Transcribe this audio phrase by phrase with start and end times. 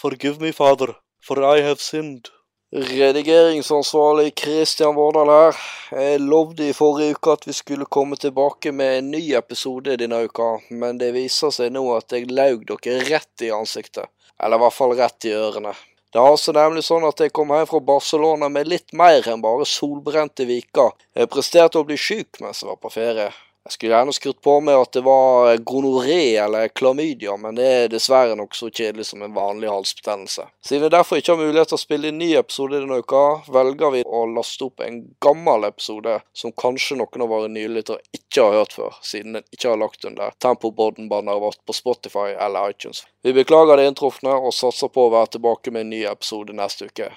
[0.00, 2.28] Forgive me, Father, for I have sinned.
[2.72, 5.56] Redigeringsansvarlig Kristian Vårdal her.
[5.90, 10.20] Jeg lovde i forrige uke at vi skulle komme tilbake med en ny episode denne
[10.28, 14.06] uka, men det viser seg nå at jeg laug dere rett i ansiktet.
[14.38, 15.74] Eller i hvert fall rett i ørene.
[16.14, 19.42] Det er altså nemlig sånn at jeg kom hjem fra Barcelona med litt mer enn
[19.42, 20.94] bare solbrente viker.
[21.10, 23.32] Jeg presterte å bli syk mens jeg var på ferie.
[23.68, 27.90] Jeg skulle gjerne skrudd på med at det var gonoré eller klamydia, men det er
[27.92, 30.46] dessverre nok så kjedelig som en vanlig halsbetennelse.
[30.64, 33.92] Siden vi derfor ikke har mulighet til å spille inn ny episode denne uka, velger
[33.92, 38.56] vi å laste opp en gammel episode som kanskje noen av våre nylyttere ikke har
[38.62, 43.04] hørt før, siden den ikke har lagt under Tempobodden-banneret vårt på Spotify eller iTunes.
[43.20, 46.88] Vi beklager det inntrufne, og satser på å være tilbake med en ny episode neste
[46.88, 47.12] uke.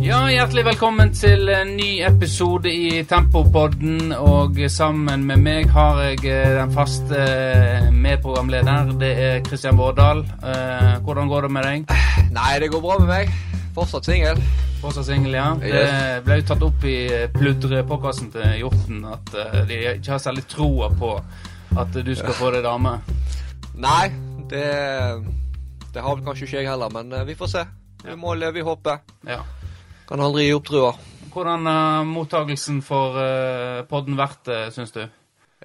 [0.00, 4.14] Ja, hjertelig velkommen til en ny episode i Tempopodden.
[4.16, 8.94] Og sammen med meg har jeg eh, den faste eh, medprogramleder.
[9.02, 10.22] Det er Kristian Vårdal.
[10.24, 11.92] Eh, hvordan går det med deg?
[12.32, 13.34] Nei, det går bra med meg.
[13.76, 14.40] Fortsatt singel.
[14.80, 15.50] Fortsatt singel, ja.
[15.60, 15.84] Det
[16.24, 16.96] ble jo tatt opp i
[17.36, 19.36] pludrepåkassen til Hjorten at
[19.68, 21.12] de ikke har særlig troa på
[21.76, 22.96] at du skal få deg dame.
[23.76, 24.08] Nei,
[24.48, 24.66] det,
[25.92, 27.70] det har vel kanskje ikke jeg heller, men vi får se.
[28.08, 29.18] Vi må leve i håpet.
[29.28, 29.42] Ja.
[30.10, 30.90] Kan aldri gi opp trua.
[31.30, 35.04] Hvordan har mottagelsen for uh, podden vært, uh, syns du?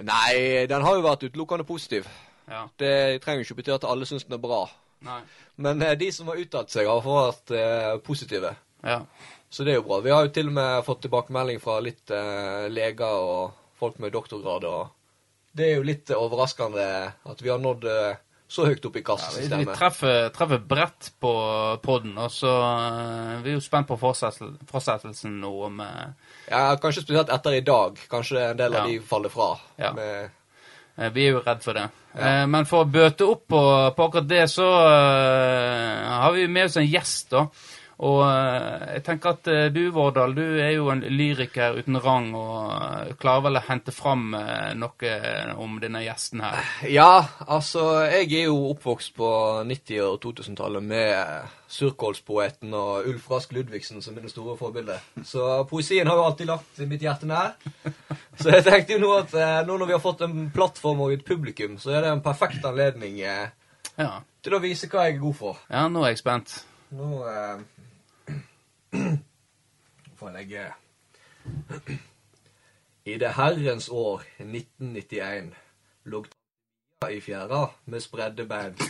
[0.06, 2.06] Nei, den har jo vært utelukkende positiv.
[2.46, 2.68] Ja.
[2.78, 4.68] Det trenger ikke bety at alle syns den er bra.
[5.06, 5.22] Nei.
[5.62, 8.52] Men eh, de som har uttalt seg, har vært eh, positive.
[8.86, 9.00] Ja.
[9.50, 10.02] Så det er jo bra.
[10.06, 14.14] Vi har jo til og med fått tilbakemelding fra litt eh, leger og folk med
[14.14, 14.68] doktorgrad.
[14.70, 16.86] og Det er jo litt overraskende
[17.34, 21.12] at vi har nådd eh, så høyt opp i Ja, vi, vi treffer, treffer bredt
[21.20, 21.32] på
[21.84, 26.14] podden, og så eh, vi er jo spent på fortsettel- fortsettelsen nå med
[26.52, 27.98] Ja, Kanskje spesielt etter i dag.
[28.12, 28.92] Kanskje en del av Ja.
[28.92, 29.56] de faller fra.
[29.82, 29.92] Ja.
[29.98, 30.30] Med,
[30.98, 31.88] eh, Vi er jo redd for det.
[32.16, 32.22] Ja.
[32.22, 33.64] Eh, Men for å bøte opp på,
[33.98, 37.48] på akkurat det, så uh, har vi med oss en gjest, da.
[38.04, 42.26] Og eh, jeg tenker at eh, du, Vårdal, du er jo en lyriker uten rang,
[42.36, 45.12] og eh, klarer vel å hente fram noe
[45.64, 46.60] om denne gjesten her.
[46.92, 49.30] ja, altså Jeg er jo oppvokst på
[49.70, 55.00] 90- og 2000-tallet med surkålspoeten og Ulf Rask Ludvigsen som mine store forbilder.
[55.24, 57.56] Så poesien har jo alltid lagt mitt hjerte nær.
[58.36, 59.34] Så jeg tenkte jo nå at
[59.68, 62.66] nå når vi har fått en plattform og et publikum, så er det en perfekt
[62.68, 64.12] anledning Ja,
[64.44, 65.60] til å vise hva jeg er god for.
[65.72, 66.58] ja nå er jeg spent.
[66.90, 67.60] Nå eh,
[70.18, 70.74] får jeg legge
[73.12, 75.54] I det herrens år 1991
[76.06, 78.78] lå Tanja i fjæra med spredde bein.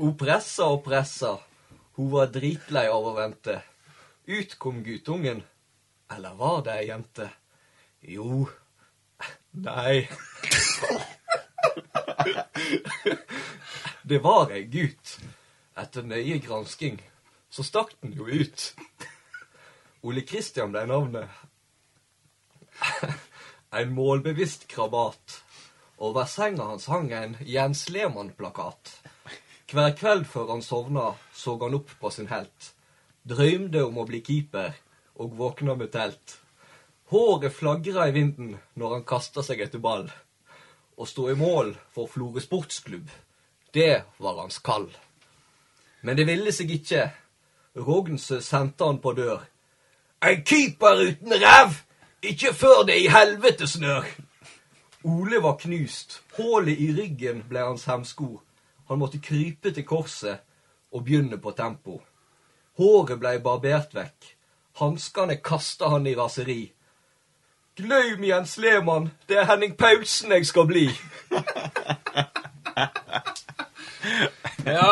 [0.00, 1.36] Hun pressa og pressa.
[1.98, 3.62] Hun var dritlei av å vente.
[4.30, 5.42] Ut kom guttungen.
[6.10, 7.30] Eller var det ei jente?
[8.02, 8.48] Jo
[9.52, 10.06] Nei.
[14.10, 15.20] Det var ei gutt.
[15.78, 16.96] Etter nøye gransking
[17.46, 18.64] så stakk den jo ut.
[20.02, 21.30] Ole Kristian ble navnet.
[23.78, 25.36] En målbevisst krabat.
[26.02, 28.96] Over senga hans hang en Jens Lehmann-plakat.
[29.70, 32.72] Hver kveld før han sovna, så han opp på sin helt.
[33.22, 34.74] Drømte om å bli keeper,
[35.22, 36.40] og våkna med telt.
[37.14, 40.08] Håret flagra i vinden når han kasta seg etter ball.
[40.98, 43.06] Å stå i mål for Florø sportsklubb,
[43.74, 44.88] det var hans kall.
[46.00, 47.10] Men det ville seg ikke.
[47.76, 49.44] Rognsø sendte han på dør.
[50.24, 51.78] En keeper uten ræv!
[52.22, 54.04] Ikke før det i helvete snør!
[55.04, 56.22] Ole var knust.
[56.36, 58.40] Hullet i ryggen ble hans hemsko.
[58.88, 60.42] Han måtte krype til korset
[60.92, 62.00] og begynne på tempo.
[62.76, 64.34] Håret ble barbert vekk.
[64.80, 66.72] Hanskene kasta han i raseri.
[67.76, 70.88] Gløym Jens Lehmann, det er Henning Paulsen jeg skal bli.
[74.64, 74.86] Ja,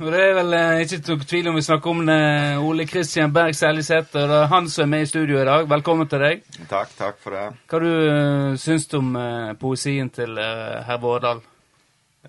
[0.00, 2.18] og det er vel eh, ikke noe tvil om vi snakker om det.
[2.62, 4.26] Ole Kristian Berg Seljesæter.
[4.30, 5.68] Det er han som er med i studio i dag.
[5.70, 6.42] Velkommen til deg.
[6.70, 7.44] Takk, takk for det.
[7.70, 11.42] Hva du uh, syns du om eh, poesien til eh, herr Vårdal?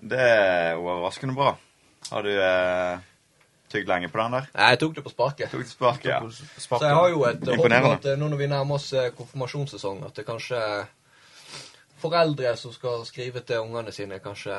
[0.00, 1.54] Det er overraskende bra.
[2.10, 2.98] Har du eh,
[3.70, 4.48] tygd lenge på den der?
[4.54, 5.50] Nei, jeg tok det på sparket.
[5.52, 6.20] Tok det sparket, ja.
[6.30, 9.10] Så jeg har jo et håp om at eh, nå når vi nærmer oss eh,
[9.16, 10.60] konfirmasjonssesong, at det kanskje
[12.00, 14.56] foreldre som skal skrive til ungene sine, kanskje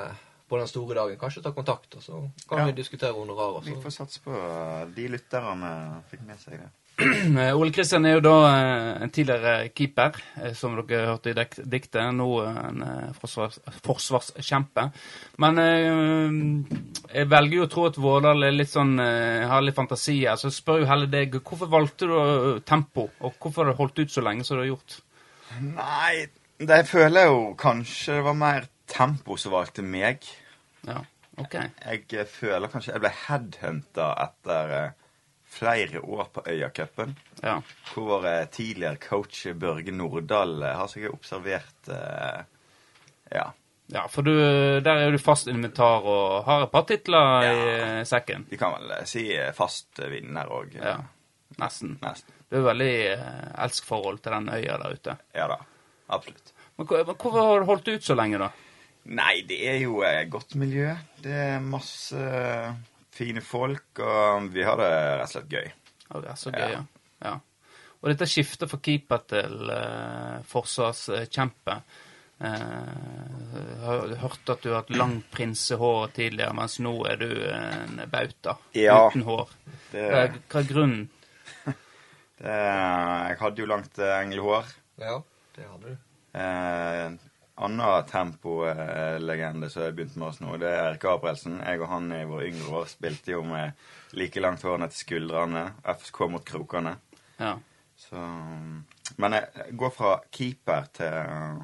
[0.52, 2.18] på den store dagen, kanskje ta kontakt, og så
[2.50, 2.66] kan Ja.
[2.68, 3.62] vi diskutere honorar.
[3.64, 5.70] Vi får satse på eh, de lytterne
[6.12, 6.70] fikk med seg det.
[7.02, 10.18] Eh, Ole Kristian er jo da eh, en tidligere keeper,
[10.54, 11.38] som dere hørte i
[11.72, 12.04] diktet.
[12.14, 12.84] Nå en
[13.18, 13.56] forsvars
[13.88, 14.84] forsvarskjempe.
[15.42, 16.36] Men eh,
[17.16, 20.36] jeg velger jo å tro at Vårdal er litt sånn, har litt fantasi her.
[20.38, 23.08] Så jeg spør jo heller deg, hvorfor valgte du tempo?
[23.24, 25.00] Og hvorfor har du holdt ut så lenge som du har gjort?
[25.62, 26.28] Nei,
[26.68, 30.26] det føler jeg jo kanskje det var mer Tempo som valgte meg.
[30.84, 30.98] Ja,
[31.40, 31.54] ok.
[31.56, 34.98] Jeg jeg føler kanskje jeg ble headhunta etter eh,
[35.52, 37.16] flere år på Øyacupen.
[37.44, 37.60] Ja.
[37.94, 42.44] Hvor eh, tidligere coach Børge Nordahl har har sikkert observert eh,
[43.32, 43.46] Ja.
[43.88, 44.34] ja, for du,
[44.84, 48.46] der er jo du fast inventar og har et par titler i eh, sekken.
[48.50, 50.76] Vi kan vel eh, si eh, fast vinner òg.
[50.76, 50.98] Ja,
[51.64, 51.96] nesten.
[52.04, 52.36] Nesten.
[52.52, 52.94] Det er veldig
[53.64, 55.16] elsk forhold til den øya der ute.
[55.32, 55.62] Ja da.
[56.12, 56.54] Absolutt.
[56.78, 58.52] Men men hvorfor har du holdt ut så lenge, da?
[59.12, 60.92] Nei, det er jo et godt miljø.
[61.22, 62.74] Det er masse eh,
[63.14, 65.72] fine folk, og vi har det rett og slett gøy.
[66.12, 66.84] Ja, det er så gøy, ja.
[67.26, 67.34] ja.
[68.02, 71.76] Og dette skiftet fra keeper til uh, forsvarskjempe
[72.42, 78.02] uh, Har hørt at du har hatt langt prinsehår tidligere, mens nå er du en
[78.10, 79.04] bauta Ja.
[79.08, 79.54] uten hår.
[79.92, 81.04] Det, Hva er, grunnen?
[82.42, 84.74] det, jeg hadde jo langt eh, englehår.
[85.02, 85.20] Ja,
[85.56, 86.08] det hadde du.
[86.40, 87.12] Eh,
[87.62, 91.60] Anna tempolegende som har begynt med oss nå, det er Erik Gabrielsen.
[91.62, 93.78] Jeg og han i våre yngre år spilte jo med
[94.18, 95.66] like langt hår ned til skuldrene.
[95.84, 96.96] FSK mot krokene.
[97.38, 97.58] Ja.
[98.02, 98.22] Så,
[99.22, 101.62] men jeg går fra keeper til eh,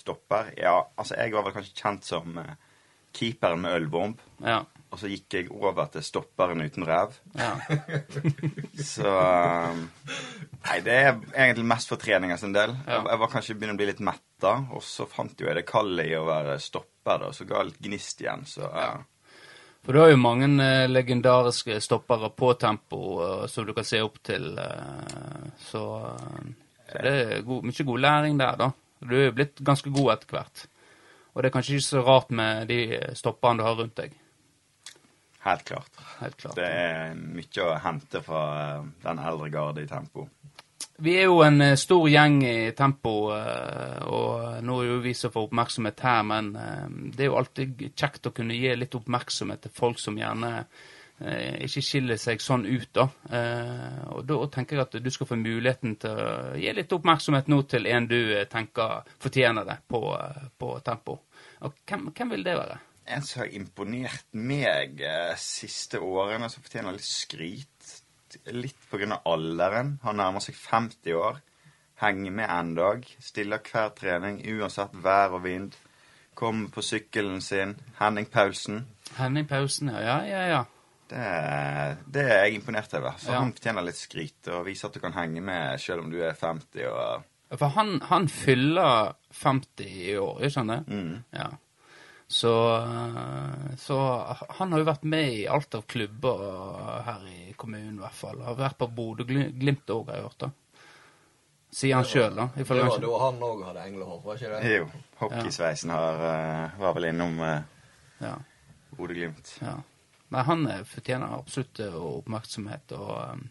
[0.00, 0.54] stopper.
[0.56, 2.54] Ja, altså jeg var vel kanskje kjent som eh,
[3.14, 4.22] keeperen med ølbomb.
[4.40, 4.62] Ja.
[4.94, 7.16] Og så gikk jeg over til stopperen uten ræv.
[7.34, 7.56] ja.
[8.94, 9.80] Så eh,
[10.64, 12.76] Nei, det er egentlig mest for treninga sin del.
[12.86, 13.00] Ja.
[13.00, 15.66] Jeg, jeg var kanskje begynner å bli litt metta, og så fant jo jeg det
[15.68, 18.94] kallet i å være stopper, da, så ga jeg litt gnist igjen, så ja.
[19.84, 24.00] For du har jo mange eh, legendariske stoppere på tempo eh, som du kan se
[24.00, 24.54] opp til.
[24.56, 25.82] eh, så,
[26.88, 28.70] så det er god, mye god læring der, da.
[29.04, 30.64] Du er jo blitt ganske god etter hvert.
[31.34, 32.80] Og det er kanskje ikke så rart med de
[33.18, 34.14] stopperne du har rundt deg.
[35.44, 36.00] Helt klart.
[36.20, 36.56] Helt klart.
[36.56, 40.26] Det er mye å hente fra eh, den eldre garde i tempo.
[41.04, 45.14] Vi er jo en eh, stor gjeng i tempo, eh, og nå er jo vi
[45.18, 46.50] som får oppmerksomhet her, men
[47.12, 50.58] det er jo alltid kjekt å kunne gi litt oppmerksomhet til folk som gjerne
[51.14, 53.04] ikke skiller seg sånn ut, da.
[54.16, 57.60] Og da tenker jeg at du skal få muligheten til å gi litt oppmerksomhet nå
[57.70, 58.18] til en du
[58.50, 60.00] tenker fortjener det på,
[60.58, 61.20] på tempo.
[61.62, 62.80] Og hvem, hvem vil det være?
[63.06, 67.90] En som har imponert meg eh, siste årene, som fortjener litt skryt.
[68.50, 69.98] Litt av alderen.
[70.02, 71.40] Han nærmer seg 50 år.
[72.00, 73.04] Henger med en dag.
[73.22, 75.76] Stiller hver trening uansett vær og vind.
[76.34, 77.76] Kommer på sykkelen sin.
[78.00, 78.86] Henning Paulsen.
[79.18, 80.00] Henning Pausen, ja.
[80.02, 80.62] Ja, ja, ja.
[81.08, 81.28] Det,
[82.10, 83.14] det er jeg imponert over.
[83.20, 83.38] For Ja.
[83.44, 84.48] han fortjener litt skryt.
[84.48, 88.00] Og viser at du kan henge med selv om du er 50 og For han,
[88.08, 90.80] han fyller 50 i år, ikke sant det?
[90.88, 91.24] mm.
[91.36, 91.50] Ja.
[92.26, 93.98] Så, eh, så
[94.58, 96.44] han har jo vært med i alt av klubber
[97.06, 98.42] her i kommunen, i hvert fall.
[98.42, 100.38] Har vært på Bodø-Glimt òg, har jeg hørt.
[100.46, 100.50] da.
[101.74, 102.48] Sier han sjøl, da.
[102.54, 104.76] Det var da han òg hadde englehår, var ikke det?
[104.76, 104.84] Jo,
[105.24, 107.58] hockeysveisen har, eh, var vel innom uh,
[108.22, 108.36] ja,
[108.94, 109.58] Bodø-Glimt.
[109.60, 109.80] ja.
[110.34, 112.94] Nei, han eh, fortjener absolutt eh, oppmerksomhet.
[112.96, 113.42] Og, eh,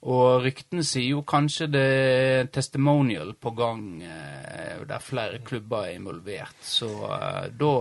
[0.00, 5.98] og ryktene sier jo kanskje det er testimonial på gang eh, der flere klubber er
[5.98, 6.56] involvert.
[6.64, 7.72] Så eh, da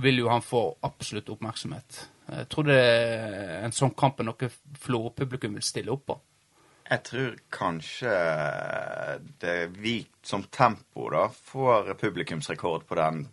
[0.00, 2.06] vil jo han få absolutt oppmerksomhet.
[2.26, 4.48] Jeg tror det er en sånn kamp er noe
[4.80, 6.18] Florø-publikum vil stille opp på.
[6.86, 8.10] Jeg tror kanskje
[9.42, 13.24] det vi som tempo da får publikumsrekord på den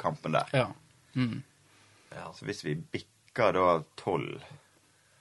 [0.00, 0.52] kampen der.
[0.52, 0.68] Ja.
[1.14, 1.42] Mm.
[2.14, 2.30] Ja.
[2.36, 3.68] Så hvis vi bikker da
[3.98, 4.44] tolv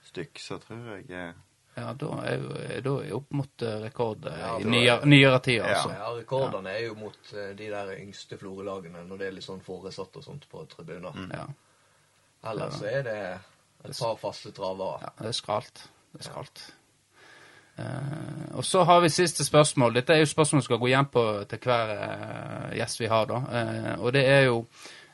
[0.10, 1.38] stykk, så tror jeg eh,
[1.80, 5.94] Ja, da er jo opp mot eh, rekord eh, Ja, i nyere, nyere tid, altså.
[5.96, 9.64] Ja, rekordene er jo mot eh, de der yngste Florø-lagene når det er litt sånn
[9.64, 11.16] foresatt og sånt på tribuner.
[11.32, 11.46] Ja.
[12.50, 13.22] Ellers er det
[13.86, 15.00] et par faste travere.
[15.06, 15.86] ja, det er skralt.
[16.12, 16.66] Det er skralt.
[17.80, 19.94] Uh, og så har vi siste spørsmål.
[19.96, 23.30] Dette er jo spørsmål vi skal gå igjen på til hver uh, gjest vi har,
[23.30, 23.40] da.
[23.40, 24.64] Uh, og det er jo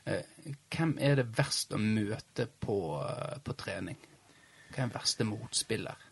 [0.06, 2.76] Hvem er det verst å møte på,
[3.42, 3.96] på trening?
[4.70, 6.05] Hvem er den verste motspiller?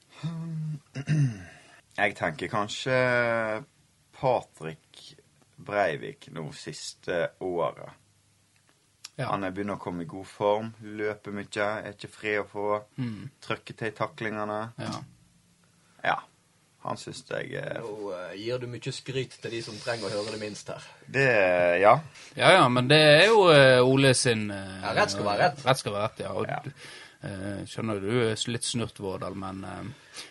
[1.96, 2.96] Jeg tenker kanskje
[4.20, 5.02] Patrick
[5.64, 7.90] Breivik nå siste året.
[9.16, 9.28] Ja.
[9.30, 12.80] Han er begynner å komme i god form, løper mye, er ikke fri å få.
[12.98, 14.62] Mm, Trykker til i taklingene.
[14.82, 14.94] ja.
[16.04, 16.18] Ja.
[16.84, 20.18] Han syns jeg eh, Nå eh, gir du mye skryt til de som trenger å
[20.18, 20.82] høre det minst her.
[21.08, 21.22] Det
[21.80, 21.94] Ja.
[22.36, 25.62] Ja, ja, men det er jo eh, Ole sin eh, Ja, rett skal være rett.
[25.64, 26.34] Rett skal være rett, ja.
[26.36, 26.58] Og, Ja.
[27.24, 29.80] eh, skjønner du, du er litt snurt, Vårdal, men eh,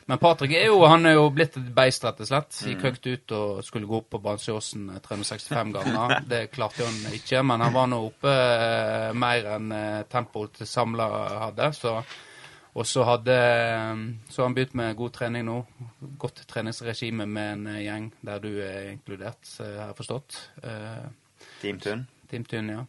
[0.06, 2.58] Men Patrick er jo, han er jo blitt et beist, rett og slett.
[2.60, 2.68] Mm.
[2.70, 6.20] Gikk høyt ut og skulle gå opp på Bansjåsen 365 ganger.
[6.28, 10.70] Det klarte han ikke, men han var nå oppe eh, mer enn eh, tempoet til
[10.70, 11.10] samla
[11.48, 11.98] hadde, så
[12.74, 13.34] og så hadde
[14.30, 15.60] Så han begynt med god trening nå.
[16.20, 20.40] Godt treningsregime med en eh, gjeng der du er inkludert, eh, har jeg forstått.
[20.64, 21.06] Eh,
[21.62, 22.08] Team Tun.
[22.32, 22.86] Team Tun, ja.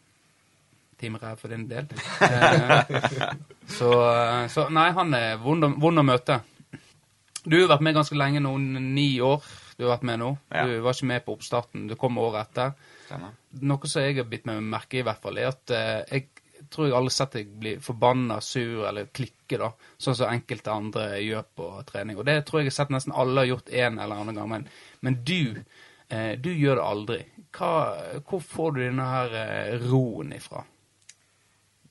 [1.00, 1.88] Team Ræv for din del.
[2.24, 3.34] Eh,
[3.68, 5.64] så, eh, så nei, han er vond
[5.98, 6.40] å møte.
[7.44, 9.44] Du har vært med ganske lenge nå, ni år.
[9.76, 10.30] Du har vært med nå.
[10.54, 10.64] Ja.
[10.68, 11.88] Du var ikke med på oppstarten.
[11.90, 12.72] Du kom året etter.
[13.04, 13.34] Stemmer.
[13.68, 16.70] Noe som jeg har bitt meg merke i, i hvert fall, er at eh, jeg
[16.72, 19.70] tror jeg aldri har sett deg bli forbanna, sur eller klikke, da,
[20.00, 22.18] sånn som enkelte andre gjør på trening.
[22.18, 24.50] Og det tror jeg jeg har sett nesten alle har gjort en eller annen gang,
[24.54, 24.68] men,
[25.04, 25.60] men du
[26.08, 27.20] eh, du gjør det aldri.
[27.54, 27.72] Hva,
[28.26, 30.64] hvor får du denne her eh, roen ifra?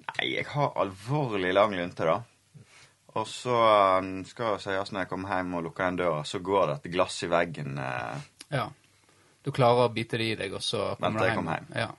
[0.03, 2.19] Nei, jeg har alvorlig lang lunte, da.
[3.15, 3.57] Og så
[3.99, 6.75] um, skal det sies når jeg kommer hjem og lukker igjen døra, så går det
[6.79, 7.77] et glass i veggen.
[7.77, 8.69] Eh, Ja.
[9.43, 11.37] Du klarer å bite det i deg, og så kommer Vent du jeg hjem.
[11.41, 11.67] kommer hjem.
[11.75, 11.89] Ja.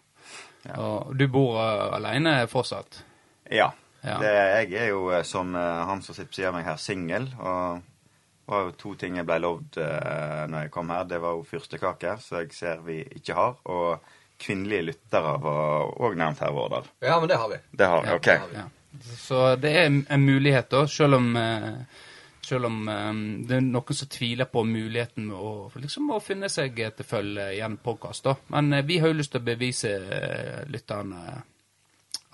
[0.64, 0.76] Ja.
[0.80, 3.02] Og du bor uh, alene fortsatt?
[3.50, 3.71] ja.
[4.04, 4.18] Ja.
[4.21, 4.30] Det,
[4.68, 7.25] jeg er jo, eh, som eh, han som sitter av meg her, singel.
[7.40, 11.06] Og det var jo to ting jeg ble lovd uh, når jeg kom her.
[11.09, 13.54] Det var jo fyrstekake, som jeg ser vi ikke har.
[13.64, 14.04] Og
[14.44, 16.85] kvinnelige lyttere var òg nevnt her, Vårdal.
[17.00, 17.56] Ja, men det har vi.
[17.73, 18.18] Det har vi, Ja.
[18.21, 18.28] OK.
[18.59, 18.66] Ja.
[19.03, 21.73] Så det er en mulighet, da, selv om eh,
[22.45, 23.15] selv om eh,
[23.49, 27.51] det er noen som tviler på muligheten med å, liksom, å finne seg til følge
[27.57, 28.29] i en podkast.
[28.55, 29.97] Men eh, vi har jo lyst til å bevise
[30.71, 31.41] lytterne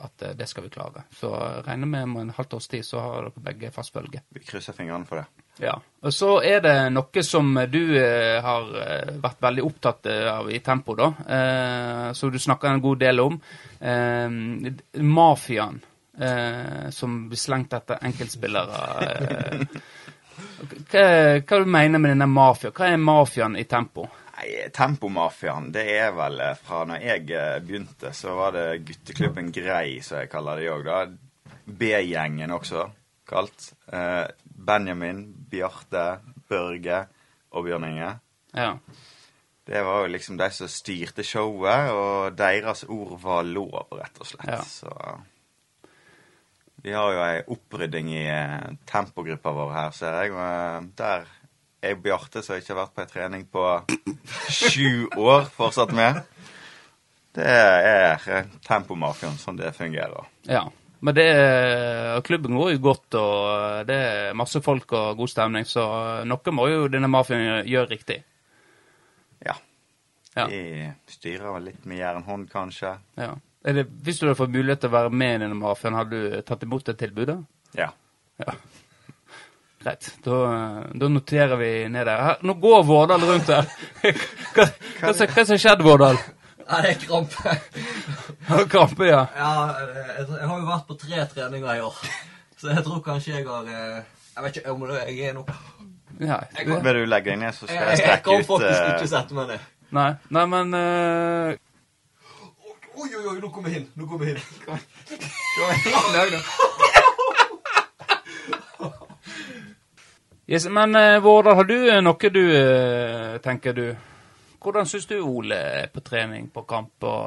[0.01, 1.05] at det skal vi klare.
[1.13, 1.29] Så
[1.67, 4.23] regner med om en halvt års tid så har dere begge fast følge.
[4.33, 5.45] Vi krysser fingrene for det.
[5.61, 5.75] Ja.
[5.77, 8.71] Og så er det noe som du har
[9.21, 11.11] vært veldig opptatt av i Tempo, da.
[11.37, 13.37] Eh, som du snakker en god del om.
[13.77, 14.41] Eh,
[15.05, 15.83] mafiaen
[16.21, 18.85] eh, som blir slengt etter enkeltspillere.
[20.41, 20.79] Eh.
[20.91, 21.03] Hva,
[21.45, 22.71] hva du mener med denne mafia?
[22.73, 24.07] Hva er mafiaen i Tempo?
[24.41, 29.51] Nei, Tempomafiaen, det er vel eh, fra når jeg eh, begynte, så var det gutteklubben
[29.53, 31.01] Grei, som jeg kaller det òg, da.
[31.81, 32.87] B-gjengen også,
[33.29, 33.73] kalt.
[33.93, 36.07] Eh, Benjamin, Bjarte,
[36.49, 37.03] Børge
[37.53, 38.15] og Bjørn Inge.
[38.57, 38.73] Ja.
[39.71, 44.31] Det var jo liksom de som styrte showet, og deres ord var lov, rett og
[44.31, 44.49] slett.
[44.57, 44.63] Ja.
[44.65, 44.95] Så
[46.83, 50.33] vi har jo ei opprydding i eh, tempogruppa vår her, ser jeg.
[50.33, 51.29] Og eh, der
[51.91, 53.65] er Bjarte, som ikke har vært på ei trening på
[54.53, 56.21] sju år, fortsatt med.
[57.37, 60.29] Det er eh, tempomafiaen, sånn det fungerer.
[60.51, 60.67] ja.
[61.01, 65.65] Men det, er- klubben går jo godt, og det er masse folk og god stemning,
[65.65, 65.81] så
[66.29, 68.19] noe må jo denne mafiaen gjøre riktig.
[69.47, 69.55] Ja.
[70.37, 70.45] Ja.
[70.53, 72.93] De styrer litt med jernhånd, kanskje.
[73.17, 73.31] Ja.
[73.65, 76.21] Er det, hvis du hadde fått mulighet til å være med i denne mafiaen, hadde
[76.21, 77.37] du tatt imot det tilbudet?
[77.77, 77.91] Ja.
[78.41, 78.55] Ja.
[79.81, 80.09] Greit.
[80.25, 80.39] Da,
[80.93, 82.23] da noterer vi ned der.
[82.25, 83.69] Her, nå går Vårdal rundt her.
[84.57, 84.67] Hva,
[85.01, 86.19] hva, som- har skjedd, Vårdal?
[86.71, 87.55] Ja, det er krampe.
[88.49, 89.23] Har du Krampe, ja.
[89.37, 91.97] Ja, jeg, jeg har jo vært på tre treninger i år.
[92.61, 94.03] Så jeg tror kanskje jeg har eh,
[94.37, 95.57] Jeg vet ikke om det jeg er noe
[96.21, 96.37] ja.
[96.59, 98.81] Jeg Vil du legge deg ned, så skal Jeg, jeg jeg strekke kan ut faktisk
[98.83, 99.69] eh, ikke sette meg ned.
[99.97, 101.55] Nei, nei, men eh,
[103.01, 103.89] Oi, oi, oi, nå kommer jeg inn.
[103.97, 104.43] Nå kommer jeg inn.
[110.53, 113.97] yes, Men uh, Vårdal, har du eh, noe du eh, tenker du
[114.61, 117.27] Hvordan syns du Ole er på trening, på kamp og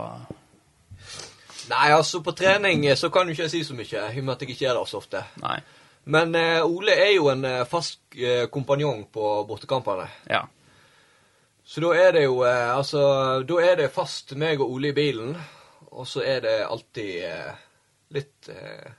[1.70, 4.26] Nei, altså, på trening eh, så kan jo ikke jeg si så mye, i og
[4.26, 5.24] med at jeg ikke er der så ofte.
[5.42, 5.60] Nei.
[6.04, 10.10] Men uh, Ole er jo en eh, fast uh, kompanjong på bortekampene.
[10.30, 10.44] Ja.
[11.64, 13.04] Så da er det jo uh, Altså,
[13.48, 15.38] da er det fast meg og Ole i bilen,
[15.94, 17.54] og så er det alltid eh,
[18.18, 18.92] litt eh,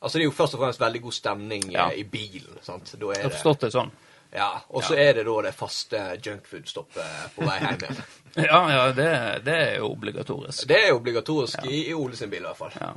[0.00, 1.86] Altså, det er jo først og fremst veldig god stemning eh, Ja.
[1.96, 2.90] i bilen, sant.
[3.00, 3.90] Da Jeg er har det forstått det sånn.
[4.36, 4.50] Ja.
[4.68, 8.00] Og så er det da det faste junkfood-stoppet på vei hjem igjen.
[8.50, 9.06] Ja, ja, det,
[9.46, 10.66] det er jo obligatorisk.
[10.68, 12.74] Det er obligatorisk i, i Ole sin bil, i hvert fall.
[12.76, 12.90] Ja.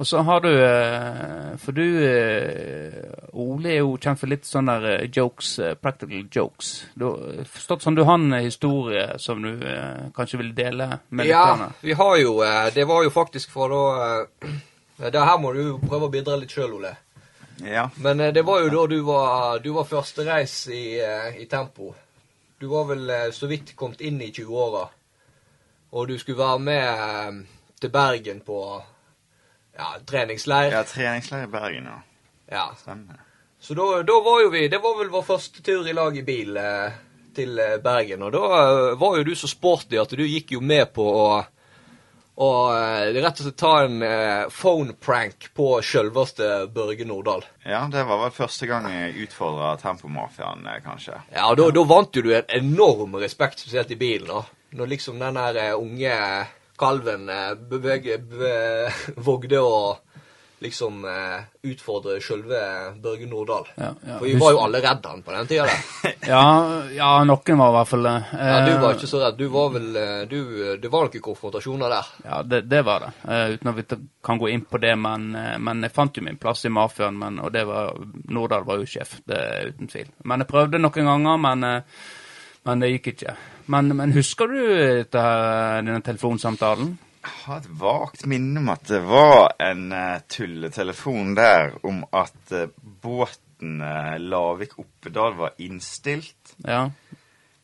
[0.00, 2.94] Og så har du eh, For du eh,
[3.36, 5.50] Ole er jo kjent for litt sånne eh, jokes,
[5.82, 6.70] practical jokes.
[6.96, 9.50] Du har forstått sånn du har en historie som du
[10.16, 11.68] kanskje vil dele med Ja, lytterne?
[11.84, 12.32] vi har jo
[12.74, 14.48] Det var jo faktisk for da
[15.12, 16.90] Det her må du prøve å bidra litt sjøl, Ole.
[17.64, 17.86] Ja.
[18.04, 20.82] Men det var jo da du var, du var førstereis i,
[21.40, 21.94] i tempo.
[22.60, 24.82] Du var vel så vidt kommet inn i 20-åra.
[25.96, 27.40] Og du skulle være med
[27.80, 28.60] til Bergen på
[29.80, 30.72] ja, treningsleir.
[30.76, 31.98] ja, treningsleir i Bergen, ja.
[32.50, 32.64] Ja.
[32.78, 33.20] Stemmer.
[33.60, 36.24] Så da, da var jo vi Det var vel vår første tur i lag i
[36.26, 36.98] bil eh,
[37.36, 38.24] til eh, Bergen.
[38.26, 41.24] Og da eh, var jo du så sporty at du gikk jo med på å
[42.40, 47.44] og eh, rett og slett ta en eh, phone prank på sjølveste Børge Nordahl.
[47.68, 51.18] Ja, det var vel første gang jeg utfordra Tempomafiaen, kanskje.
[51.34, 54.30] Ja, og da, da vant jo du en enorm respekt, spesielt i bilen.
[54.32, 54.40] da.
[54.78, 56.16] Når liksom den der unge
[56.80, 57.28] kalven
[57.70, 58.54] beveger be,
[59.20, 59.74] vågde å
[60.60, 62.58] liksom eh, utfordre sjølve
[63.00, 63.68] Børge Nordahl.
[63.74, 64.18] Ja, ja.
[64.18, 65.66] For vi var jo alle redd han på den tida.
[66.30, 66.42] Ja,
[66.94, 68.12] ja, noen var i hvert fall det.
[68.36, 69.38] Ja, du var Eh, ikke så redd.
[69.40, 72.10] Du var vel eh, du, Det var noen konfrontasjoner der.
[72.28, 73.10] Ja, det, det var det.
[73.24, 73.86] Eh, uten at vi
[74.28, 77.18] kan gå inn på det, men, eh, men jeg fant jo min plass i mafiaen,
[77.18, 77.96] men, og det var
[78.28, 80.12] Nordahl var jo sjef, det er uten tvil.
[80.28, 82.04] Men jeg prøvde noen ganger, men, eh,
[82.68, 83.36] men det gikk ikke.
[83.70, 85.22] Men, men husker du dette,
[85.86, 86.96] denne telefonsamtalen?
[87.20, 92.54] Jeg har et vagt minne om at det var en uh, tulletelefon der om at
[92.56, 92.70] uh,
[93.02, 96.54] båten uh, Lavik-Oppedal var innstilt.
[96.64, 96.86] Ja.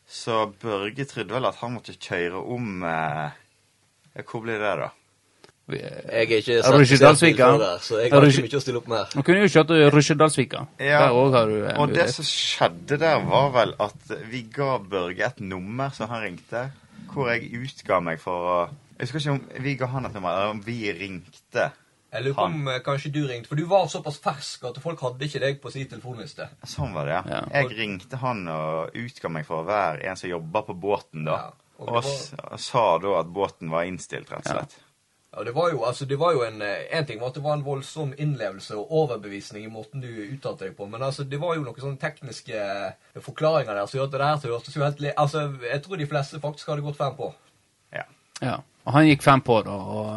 [0.07, 4.93] Så Børge trodde vel at han måtte kjøre om Hvor blir det, da?
[5.67, 7.47] Jeg er ikke Rusjedalsvika.
[7.83, 9.15] så jeg har ikke mye å stille opp med.
[9.19, 10.61] Man kunne jo kjørt Rusjedalsvika.
[10.79, 14.43] Ja, Der òg har du en Og det som skjedde der, var vel at vi
[14.55, 16.69] ga Børge et nummer som han ringte,
[17.13, 18.61] hvor jeg utga meg for å
[18.99, 21.67] Jeg husker ikke om vi ga han et nummer, eller om vi ringte.
[22.13, 25.01] Jeg lurer på om eh, kanskje du ringte, for du var såpass fersk at folk
[25.03, 26.47] hadde ikke deg på sin telefonliste.
[26.65, 27.23] Sånn var det, ja.
[27.29, 27.43] Ja.
[27.61, 31.33] Jeg ringte han og utga meg for å være en som jobba på båten da.
[31.33, 31.51] Ja,
[31.83, 34.79] og Og var- sa da at båten var innstilt, rett og slett.
[34.79, 34.86] Ja,
[35.45, 37.59] det var jo, altså, det var jo en, eh, en ting var at det var
[37.59, 41.57] en voldsom innlevelse og overbevisning i måten du uttalte deg på, men altså, det var
[41.57, 45.05] jo noen sånne tekniske eh, forklaringer der som gjorde at det her hørtes jo helt.
[45.17, 47.29] Altså, jeg tror de fleste faktisk hadde gått fem på.
[47.93, 48.07] Ja.
[48.41, 48.57] Ja.
[48.87, 50.11] Og han gikk fem på, da, og,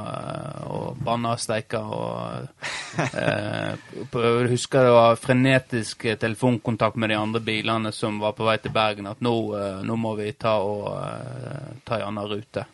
[0.69, 3.93] og banna og steika og eh,
[4.53, 9.09] husker det var frenetisk telefonkontakt med de andre bilene som var på vei til Bergen,
[9.09, 12.67] at nå, eh, nå må vi ta og eh, ta en annen rute.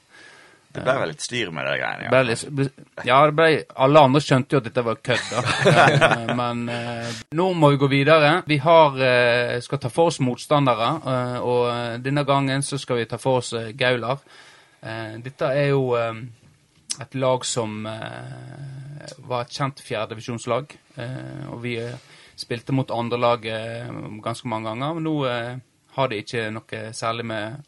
[0.75, 2.05] Det ble vel litt styr med det greiene.
[2.05, 2.67] Ja, ble
[3.07, 3.47] Ja, ble,
[3.85, 5.43] alle andre skjønte jo at dette var kødd, da.
[6.05, 8.31] Eh, Men eh, nå må vi gå videre.
[8.47, 10.89] Vi har, eh, skal ta for oss motstandere,
[11.45, 14.19] og denne gangen så skal vi ta for oss Gaular.
[15.25, 20.75] Dette er jo et lag som var et kjent fjerdedivisjonslag,
[21.51, 21.79] og vi
[22.37, 23.47] spilte mot andre lag
[24.23, 25.15] ganske mange ganger, men nå
[25.95, 27.63] har de ikke noe særlig med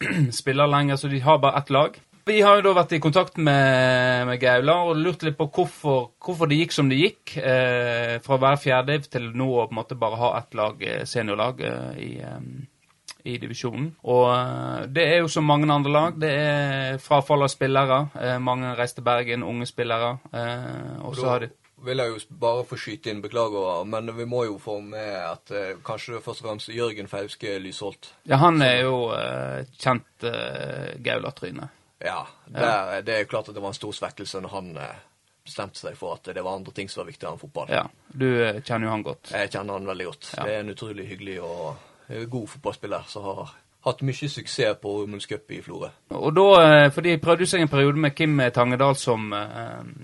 [0.40, 2.00] spiller lenger, så de har bare ett lag.
[2.30, 6.12] Vi har jo da vært i kontakt med, med Gaula og lurt litt på hvorfor,
[6.22, 7.32] hvorfor det gikk som det gikk.
[7.42, 10.84] Eh, fra å være fjerdediv til nå å på en måte bare ha ett lag,
[10.86, 13.88] eh, seniorlag, eh, i, eh, i divisjonen.
[14.14, 16.20] Og det er jo som mange andre lag.
[16.22, 17.98] Det er frafall av spillere.
[18.14, 20.20] Eh, mange reiste til Bergen, unge spillere.
[20.30, 24.26] Eh, og så har de vil jeg jo bare få skyte inn, beklager, men vi
[24.28, 28.12] må jo få med at eh, kanskje først og fremst Jørgen Fauske Lysholt.
[28.28, 31.70] Ja, han er jo eh, kjent eh, Gaula-tryne.
[32.00, 35.00] Ja, der, det er jo klart at det var en stor svekkelse når han eh,
[35.44, 37.72] bestemte seg for at det var andre ting som var viktigere enn fotball.
[37.72, 39.32] Ja, du eh, kjenner jo han godt.
[39.36, 40.30] Jeg kjenner han veldig godt.
[40.36, 40.46] Ja.
[40.46, 41.66] Det er en utrolig hyggelig og
[42.08, 43.50] eh, god fotballspiller som har
[43.84, 45.90] hatt mye suksess på Women's Cup i Florø.
[46.16, 46.48] Og da,
[46.92, 49.32] for de prøvde seg en periode med Kim Tangedal som,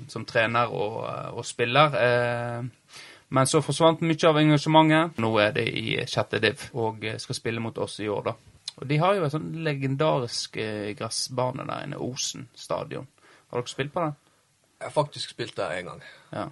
[0.09, 1.03] som trener og,
[1.37, 1.93] og spiller.
[3.29, 5.21] Men så forsvant mye av engasjementet.
[5.21, 8.56] Nå er det i sjette div og skal spille mot oss i år, da.
[8.77, 13.09] Og de har jo en sånn legendarisk eh, gressbane der inne, Osen stadion.
[13.49, 14.17] Har dere spilt på den?
[14.77, 16.03] Jeg har faktisk spilt der én gang.
[16.35, 16.51] Ja.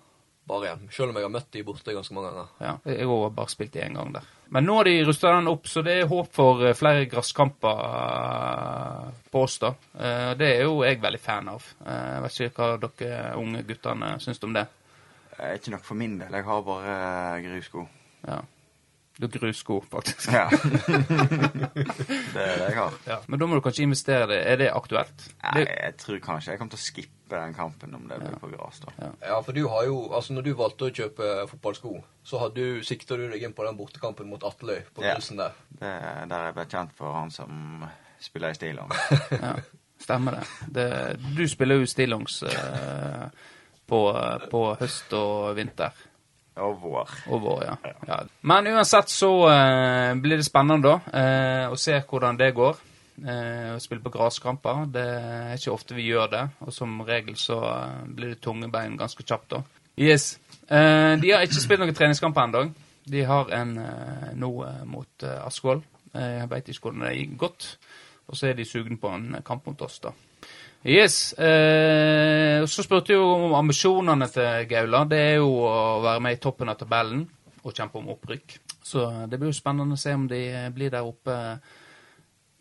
[0.48, 0.86] Bare igjen.
[0.92, 2.54] Selv om jeg har møtt de borte ganske mange ganger.
[2.64, 2.72] ja.
[2.88, 4.30] Jeg har bare spilt én gang der.
[4.54, 7.84] Men nå har de rusta den opp, så det er håp for eh, flere gresskamper
[7.90, 9.74] eh, på oss, da.
[10.38, 11.68] Det er jo jeg veldig fan av.
[11.84, 14.64] Jeg vet ikke hva dere unge guttene syns om det.
[15.56, 16.32] Ikke nok for min del.
[16.32, 16.98] Jeg har bare
[17.44, 17.84] grusko.
[17.84, 17.88] grussko.
[18.28, 18.40] Ja.
[19.16, 20.32] Du har grussko, faktisk.
[20.32, 20.48] Ja.
[22.34, 22.94] det er det jeg har.
[23.06, 23.18] Ja.
[23.30, 24.40] Men da må du kanskje investere det.
[24.50, 25.26] Er det aktuelt?
[25.44, 28.50] Nei, jeg tror kanskje jeg kommer til å skippe den kampen om det blir på
[28.50, 29.12] gress, Ja.
[29.22, 31.92] Ja, for du har jo, altså når du valgte å kjøpe fotballsko,
[32.26, 35.14] så hadde, du, sikta du deg inn på den bortekampen mot Atløy på Ja.
[35.14, 35.54] Grisen der.
[35.70, 37.84] Det er der jeg ble kjent for han som
[38.18, 38.98] spiller i stillongs.
[39.44, 39.54] ja.
[40.04, 40.48] Stemmer det.
[40.74, 40.88] det.
[41.38, 43.28] Du spiller jo stillongs eh,
[43.86, 44.00] på,
[44.50, 45.94] på høst og vinter.
[46.62, 47.14] Og vår.
[47.34, 47.94] Og vår, ja.
[48.06, 48.18] ja.
[48.46, 52.78] Men uansett så eh, blir det spennende da, eh, å se hvordan det går.
[53.22, 54.86] Eh, å spille på gresskamper.
[54.94, 58.70] Det er ikke ofte vi gjør det, og som regel så eh, blir det tunge
[58.70, 59.62] bein ganske kjapt da.
[59.98, 60.36] Yes.
[60.66, 62.64] Eh, de har ikke spilt noen treningskamper ennå.
[63.10, 64.52] De har en eh, nå
[64.90, 65.82] mot Askvoll.
[66.14, 67.68] Jeg veit ikke hvordan det gikk godt.
[68.30, 70.14] Og så er de sugne på en kamp mot oss, da.
[70.84, 71.32] Yes.
[71.32, 75.06] Eh, så spurte jeg om ambisjonene til Gaula.
[75.08, 77.24] Det er jo å være med i toppen av tabellen
[77.64, 78.58] og kjempe om opprykk.
[78.84, 80.42] Så det blir jo spennende å se om de
[80.76, 81.38] blir der oppe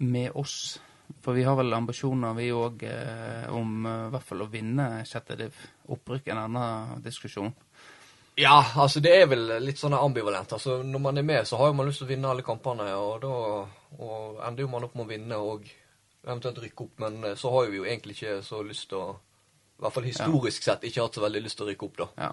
[0.07, 0.79] med oss.
[1.23, 4.87] For vi har vel ambisjoner, vi òg, eh, om eh, i hvert fall å vinne
[5.07, 5.59] sjette div.
[5.91, 7.51] Opprykk en annen diskusjon.
[8.39, 10.55] Ja, altså det er vel litt sånn ambivalent.
[10.55, 13.19] Altså Når man er med, så har man lyst til å vinne alle kampene, og
[13.21, 13.35] da
[13.99, 15.67] og ender jo man opp med å vinne og
[16.23, 19.11] eventuelt rykke opp, men eh, så har vi jo egentlig ikke så lyst til å
[19.73, 22.09] i hvert fall historisk sett, ikke hatt så veldig lyst til å rykke opp, da.
[22.27, 22.31] Ja.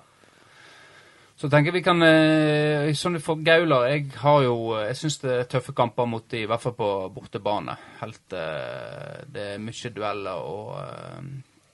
[1.40, 5.46] Så tenker vi kan eh, Sånn for Gaular Jeg har jo Jeg syns det er
[5.48, 7.79] tøffe kamper mot de, i hvert fall på bortebane.
[8.03, 11.31] Helt eh, Det er mye dueller og eh,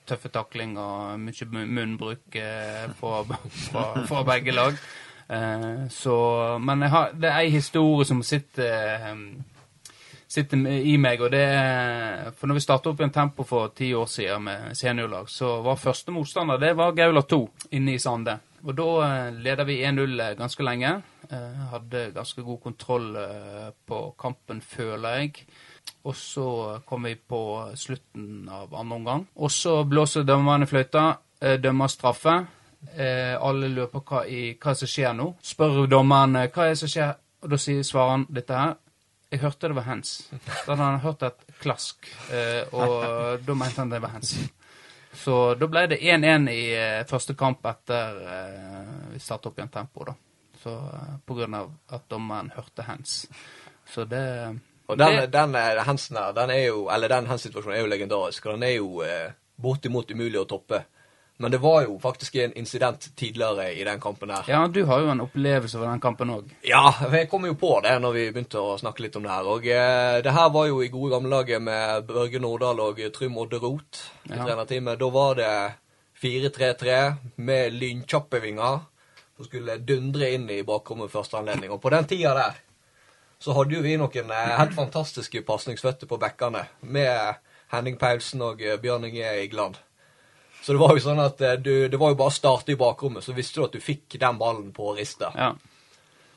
[0.07, 3.19] tøffe takling og mye munnbruk eh, fra,
[3.67, 4.79] fra, fra begge lag.
[5.27, 6.15] Eh, så
[6.63, 8.71] Men jeg har, det er ei historie som sitter
[9.11, 9.13] eh,
[10.27, 13.71] sitter i meg, og det er For når vi startet opp i en tempo for
[13.75, 17.39] ti år siden med seniorlag, så var første motstander det var Gaula 2
[17.77, 18.39] inne i Sande.
[18.67, 20.91] Og da eh, leda vi 1-0 ganske lenge.
[21.29, 25.45] Eh, hadde ganske god kontroll eh, på kampen, føler jeg.
[26.03, 26.47] Og så
[26.85, 27.41] kom vi på
[27.75, 29.25] slutten av andre omgang.
[29.35, 32.35] Og så blåser dommerne fløyta, eh, dømmer straffe.
[32.97, 35.31] Eh, alle lurer på hva, i, hva som skjer nå.
[35.43, 38.75] Spør dommeren eh, hva er det som skjer, og da sier svareren dette her.
[39.27, 40.11] Jeg hørte det var hands.
[40.31, 44.37] Da hadde han hørt et klask, eh, og da mente han det var hands.
[45.17, 49.73] Så da ble det 1-1 i eh, første kamp etter eh, vi startet opp igjen
[49.73, 50.15] tempo, da.
[50.57, 50.77] Så
[51.27, 53.25] på grunn av at dommeren hørte hands.
[53.87, 54.23] Så det
[54.87, 58.45] Og den, det, den Hansen her, den er jo, eller den hands-situasjonen er jo legendarisk.
[58.45, 59.03] og Den er jo
[59.59, 60.85] bortimot umulig å toppe.
[61.39, 64.47] Men det var jo faktisk en incident tidligere i den kampen der.
[64.49, 66.47] Ja, du har jo en opplevelse over den kampen òg.
[66.65, 69.45] Ja, jeg kom jo på det når vi begynte å snakke litt om det her.
[69.53, 73.37] Og eh, det her var jo i gode gamle dager med Børge Nordahl og Trym
[73.37, 74.45] Odde Roth i Ja.
[74.47, 74.97] trenerteamet.
[74.99, 75.51] Da var det
[76.23, 78.79] 4-3-3 med lynkjappe vinger
[79.37, 81.69] som skulle dundre inn i bakrommet første anledning.
[81.71, 82.57] Og på den tida der
[83.39, 87.37] så hadde jo vi noen eh, helt fantastiske pasningsføtter på bekkene med
[87.69, 89.77] Henning Paulsen og eh, Bjørn Inge Igland.
[90.67, 92.79] Så det var jo sånn at eh, du, det var jo bare å starte i
[92.79, 95.31] bakrommet, så visste du at du fikk den ballen på ristet.
[95.39, 95.53] Ja.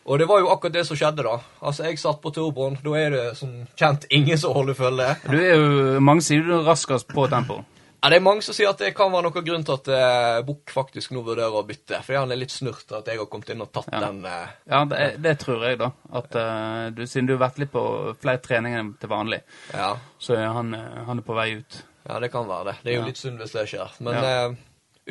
[0.06, 1.34] Og det var jo akkurat det som skjedde, da.
[1.66, 2.78] Altså, jeg satt på turboen.
[2.82, 5.10] Da er det som kjent ingen som holder følge.
[5.26, 7.58] Du er jo Mange sier du er raskest på tempo.
[8.00, 10.38] Ja, det er mange som sier at det kan være noen grunn til at eh,
[10.46, 11.98] Bukk faktisk nå vurderer å bytte.
[12.06, 14.00] Fordi han er litt snurt at jeg har kommet inn og tatt Ja.
[14.06, 15.90] den eh, Ja, det, det tror jeg, da.
[16.22, 17.84] At eh, du, Siden du har vært litt på
[18.22, 19.42] flere treninger enn til vanlig,
[19.74, 19.90] Ja.
[20.22, 21.82] så han, eh, han er på vei ut.
[22.10, 22.76] Ja, det kan være det.
[22.84, 23.06] Det er jo Ja.
[23.06, 23.90] litt synd hvis det skjer.
[24.00, 24.46] Men Ja.
[24.48, 24.54] eh,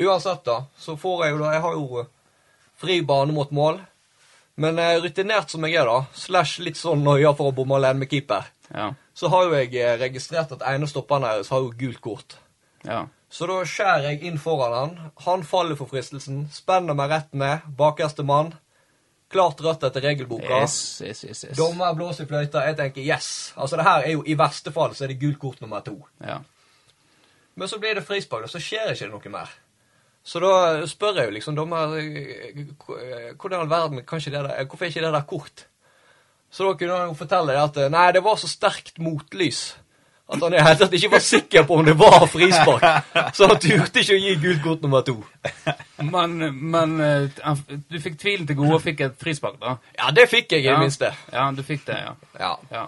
[0.06, 2.06] uansett, da, så får jeg jo da Jeg har jo
[2.80, 3.80] fri bane mot mål.
[4.56, 7.98] Men eh, rutinert som jeg er, da, slash litt sånn nøya for å bomme alene
[8.04, 8.92] med keeper, Ja.
[9.14, 12.36] så har jo jeg eh, registrert at ene stopperen deres har jo gult kort.
[12.84, 13.06] ja.
[13.32, 15.12] Så da skjærer jeg inn foran han.
[15.24, 16.48] Han faller for fristelsen.
[16.50, 17.60] Spenner meg rett ned.
[17.78, 18.54] Bakerste mann.
[19.30, 20.48] Klart rødt etter regelboka.
[20.62, 21.56] Yes, yes, yes, yes.
[21.56, 22.64] Dommer blåser i fløyta.
[22.66, 23.52] Jeg tenker yes.
[23.56, 25.94] Altså det her er jo I verste fall så er det gult kort nummer to.
[26.20, 26.40] Ja.
[27.54, 29.50] Men så blir det frispark, og så skjer ikke det noe mer.
[30.22, 32.58] Så da spør jeg jo liksom dommer eh,
[33.40, 35.62] Hvordan i all verden kan ikke det der, Hvorfor er ikke det der kort?
[36.50, 39.62] Så da kunne han jo fortelle at eh, nei, det var så sterkt motlys
[40.30, 42.84] at han i det hele tatt ikke var sikker på om det var frispark.
[43.36, 45.16] Så han turte ikke å gi gult kort nummer to.
[46.06, 46.36] Men,
[46.70, 49.74] men eh, du fikk tvilen til gode og fikk et frispark, da?
[49.98, 50.78] Ja, det fikk jeg i Ja.
[50.78, 51.10] minste.
[51.34, 52.14] Ja, du fikk det, ja.
[52.38, 52.52] Ja.
[52.70, 52.84] ja.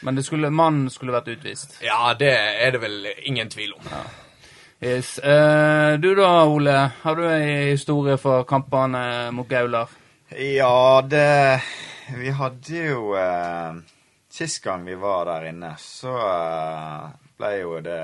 [0.00, 1.78] Men det skulle, mannen skulle vært utvist.
[1.82, 3.86] ja, det er det vel ingen tvil om.
[4.80, 5.18] Yes.
[5.18, 6.76] Eh, du da, Ole.
[7.02, 9.88] Har du ei historie for kampene mot Gaular?
[10.38, 11.62] Ja, det
[12.14, 13.74] Vi hadde jo eh,
[14.30, 17.08] Sist gang vi var der inne, så eh,
[17.40, 17.98] ble jo det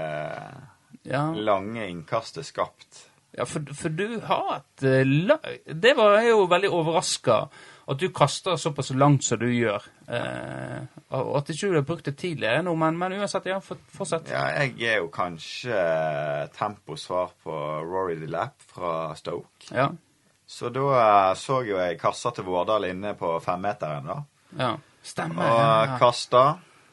[1.04, 3.04] Ja, lange innkastet skapt.
[3.36, 7.38] ja for, for du har et eh, Det var jeg jo veldig overraska.
[7.84, 9.84] At du kaster såpass langt som du gjør.
[10.08, 10.86] Eh,
[11.18, 14.30] og at ikke du har brukt det tidligere nå, men, men uansett, ja, fortsett.
[14.32, 15.76] Ja, jeg er jo kanskje
[16.56, 19.68] temposvar på Rory the Lap fra Stoke.
[19.68, 19.90] Ja.
[20.46, 24.18] Så da eh, så jo jeg kassa til Vårdal inne på femmeteren, da.
[24.64, 24.74] ja.
[25.04, 25.44] Stemmer.
[25.44, 26.44] Og kasta.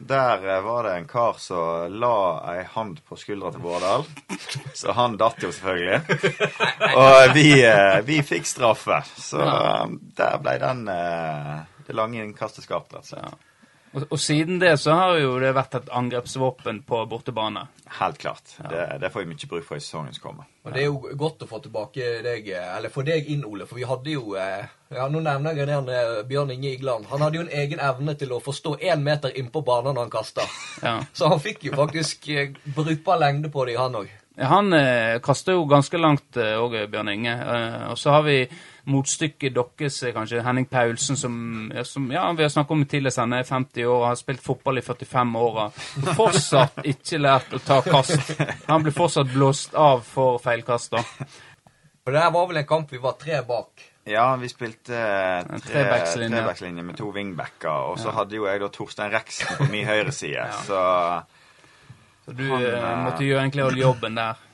[0.06, 2.16] Der eh, var det en kar som la
[2.54, 4.04] ei hand på skuldra til Bårdal.
[4.74, 6.00] Så han datt jo selvfølgelig.
[6.98, 8.98] Og vi, eh, vi fikk straffe.
[9.14, 10.84] Så eh, der ble den
[11.86, 13.48] det lange innkastet skapt, rett og slett.
[13.92, 14.00] Ja.
[14.00, 17.66] Og, og siden det så har jo det vært et angrepsvåpen på bortebane.
[17.98, 18.54] Helt klart.
[18.70, 20.48] Det, det får vi mye bruk for i sesongen som kommer.
[20.64, 23.80] Og det er jo godt å få tilbake deg, eller få deg inn, Ole, for
[23.80, 27.08] vi hadde jo eh, ja, Nå nevner jeg den eh, Bjørn Inge Igland.
[27.10, 30.14] Han hadde jo en egen evne til å forstå én meter innpå banen når han
[30.14, 30.48] kasta.
[30.82, 30.96] Ja.
[31.12, 34.08] Så han fikk jo faktisk eh, brukbar lengde på det, han òg.
[34.40, 37.34] Han eh, kaster jo ganske langt òg, Bjørn Inge.
[37.36, 38.38] Eh, og så har vi
[38.90, 41.34] motstykket deres, eh, kanskje Henning Paulsen, som,
[41.84, 44.80] som ja, vi har snakket om tidligere, han er 50 år og har spilt fotball
[44.80, 45.60] i 45 år.
[45.66, 48.34] og Fortsatt ikke lært å ta kast.
[48.70, 50.96] Han blir fortsatt blåst av for feilkast.
[50.96, 51.04] da.
[52.02, 53.84] Og det her var vel en kamp vi var tre bak.
[54.10, 56.34] Ja, vi spilte eh, tre, trebackslinje.
[56.34, 57.92] trebackslinje med to wingbacker.
[57.92, 60.48] Og så hadde jo jeg da Torstein Reksen på min høyre side.
[60.66, 60.80] Så
[62.24, 64.48] Så du Han, eh, eh, måtte gjøre egentlig all jobben der.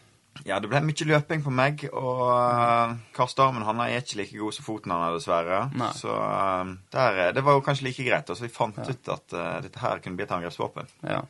[0.47, 4.55] Ja, det ble mye løping på meg, og uh, kastearmen han er ikke like god
[4.55, 5.65] som foten han er, dessverre.
[5.75, 5.89] Nei.
[5.99, 8.31] Så uh, der, eh, det var jo kanskje like greit.
[8.31, 10.89] Altså, vi fant ut at uh, dette her kunne bli et angrepsvåpen.
[11.03, 11.25] Ja.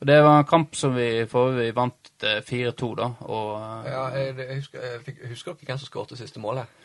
[0.00, 3.08] Og det var en kamp som vi for vi vant eh, 4-2, da.
[3.32, 6.82] Og eh, Ja, jeg, jeg husker, jeg fikk, husker dere hvem som skåret siste målet?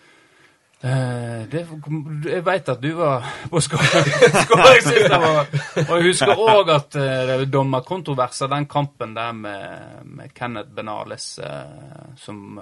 [0.82, 1.63] Eh, det,
[2.26, 4.12] Jeg veit at du var på skåring
[4.88, 5.15] sist.
[5.15, 10.74] Og jeg husker òg at eh, det var dommerkontroverser, den kampen der med, med Kenneth
[10.76, 12.62] Benales, eh, som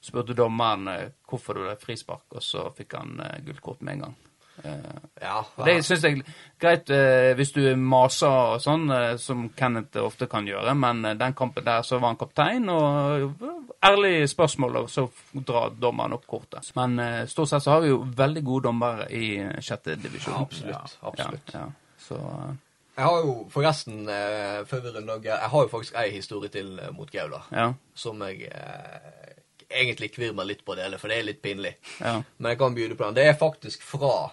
[0.00, 0.88] spurte dommeren
[1.28, 4.18] hvorfor det ble frispark, og så fikk han gullkort med en gang.
[4.64, 6.22] Eh, Ja, Det syns jeg
[6.60, 11.34] greit eh, hvis du maser og sånn, eh, som Kenneth ofte kan gjøre, men den
[11.36, 13.34] kampen der så var han kaptein, og
[13.84, 16.70] ærlig spørsmål, og så drar dommeren opp kortet.
[16.76, 16.96] Men
[17.28, 20.34] stort sett så har vi jo veldig gode dommere i sjette divisjon.
[20.40, 21.54] Ja, absolutt, absolutt.
[21.54, 21.70] Ja, ja.
[22.00, 22.18] Så
[22.96, 24.04] Jeg har jo forresten,
[24.66, 27.44] før vi runder av, jeg har jo faktisk ei historie til mot Gaula.
[27.52, 27.72] ja.
[27.94, 28.50] Som jeg
[29.70, 31.76] egentlig kvir meg litt på å dele, for det er litt pinlig.
[32.00, 32.22] ja.
[32.38, 33.14] Men jeg kan begynne på den.
[33.20, 34.30] Det er faktisk fra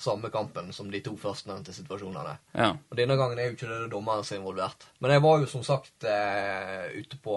[0.00, 2.34] samme kampen som de to førstnevnte situasjonene.
[2.56, 2.70] ja.
[2.90, 4.86] Og Denne gangen er jo ikke det dommeren som er involvert.
[5.00, 7.36] Men jeg var jo som sagt eh, ute på,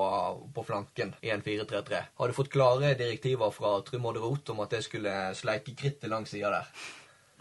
[0.55, 2.01] på flanken i en 4-3-3.
[2.19, 6.31] Hadde fått klare direktiver fra Trym Odde Roth om at jeg skulle sleike krittet langs
[6.31, 6.69] sida der.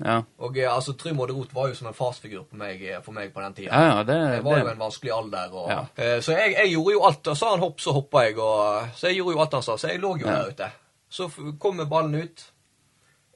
[0.02, 0.16] ja.
[0.42, 3.14] Og eh, altså, Trym Odde Roth var jo som en farsfigur for meg, eh, for
[3.16, 3.70] meg på den tida.
[3.70, 5.52] Ja, ja, det, Jeg var jo en vanskelig alder.
[5.52, 7.26] Og, eh, så jeg, jeg gjorde jo alt.
[7.34, 8.38] Og sa han hopp, så hoppa jeg.
[8.38, 9.76] Og, så jeg gjorde jo alt han sa.
[9.78, 10.70] Så jeg lå jo der ute.
[11.12, 11.28] Så
[11.60, 12.44] kommer ballen ut.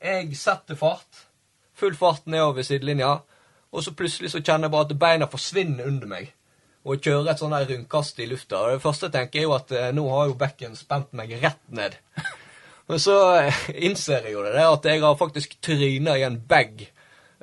[0.02, 1.25] Jeg setter fart.
[1.76, 3.18] Full fart nedover sidelinja.
[3.72, 6.32] Og så plutselig så kjenner jeg bare at beina forsvinner under meg.
[6.86, 8.62] Og jeg kjører et sånn rundkast i lufta.
[8.62, 11.34] Og det første jeg tenker, er jo at eh, nå har jo bekken spent meg
[11.42, 11.98] rett ned.
[12.88, 16.38] Men så eh, innser jeg jo det, det at jeg har faktisk tryna i en
[16.38, 16.86] bag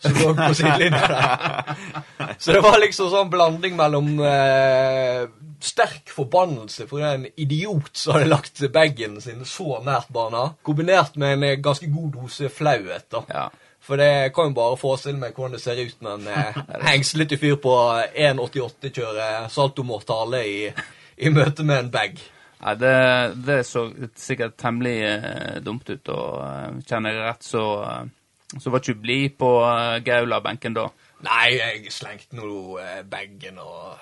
[0.02, 1.74] som lå på sidelinja der.
[2.42, 5.28] Så det var liksom sånn blanding mellom eh,
[5.64, 11.38] sterk forbannelse for en idiot som hadde lagt bagen sin så nært barna, kombinert med
[11.38, 13.06] en ganske god dose flauhet.
[13.12, 13.24] da.
[13.30, 13.46] Ja.
[13.84, 17.36] For det kan jo bare forestille meg hvordan det ser ut når en eh, hengslete
[17.42, 17.74] fyr på
[18.16, 20.60] 1,88 kjører saltomortale i,
[21.28, 22.22] i møte med en bag.
[22.64, 22.94] Nei, det,
[23.44, 28.72] det så sikkert temmelig eh, dumt ut, og eh, kjenner jeg rett, så, eh, så
[28.72, 30.86] var ikke du blid på eh, Gaula-benken da.
[31.28, 33.98] Nei, jeg slengte nå eh, bagen og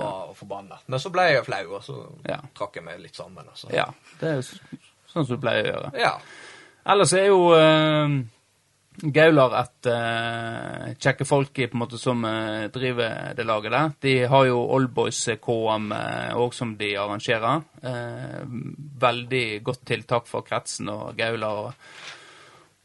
[0.00, 0.80] var forbanna.
[0.90, 2.40] Men så ble jeg flau, og så Ja.
[2.56, 3.44] trakk jeg meg litt sammen.
[3.52, 3.68] Altså.
[3.72, 3.84] Ja,
[4.20, 5.92] det er sånn som du pleier å gjøre.
[6.00, 6.14] Ja.
[6.94, 8.16] Ellers er jo uh,
[9.02, 13.94] Gaular et uh, kjekke folk i, på en måte som uh, driver det laget der.
[14.06, 15.90] De har jo Oldboys KM
[16.38, 17.64] òg som de arrangerer.
[17.84, 18.44] Eh,
[19.00, 21.66] veldig godt tiltak for kretsen og Gaular.
[21.66, 21.72] Og,